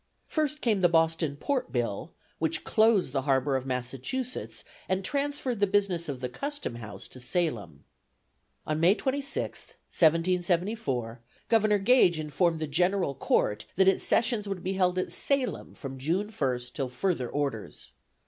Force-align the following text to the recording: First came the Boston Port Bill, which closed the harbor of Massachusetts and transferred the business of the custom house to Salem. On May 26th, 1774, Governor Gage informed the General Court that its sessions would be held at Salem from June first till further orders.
First 0.25 0.61
came 0.61 0.81
the 0.81 0.89
Boston 0.89 1.35
Port 1.37 1.71
Bill, 1.71 2.11
which 2.39 2.63
closed 2.63 3.13
the 3.13 3.21
harbor 3.21 3.55
of 3.55 3.67
Massachusetts 3.67 4.63
and 4.89 5.05
transferred 5.05 5.59
the 5.59 5.67
business 5.67 6.09
of 6.09 6.21
the 6.21 6.27
custom 6.27 6.73
house 6.77 7.07
to 7.09 7.19
Salem. 7.19 7.83
On 8.65 8.79
May 8.79 8.95
26th, 8.95 9.75
1774, 9.91 11.21
Governor 11.49 11.77
Gage 11.77 12.19
informed 12.19 12.57
the 12.59 12.65
General 12.65 13.13
Court 13.13 13.67
that 13.75 13.87
its 13.87 14.01
sessions 14.03 14.47
would 14.47 14.63
be 14.63 14.73
held 14.73 14.97
at 14.97 15.11
Salem 15.11 15.75
from 15.75 15.99
June 15.99 16.31
first 16.31 16.75
till 16.75 16.89
further 16.89 17.29
orders. 17.29 17.91